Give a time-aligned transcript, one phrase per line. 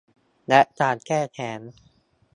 [0.47, 1.61] และการแก้แค้น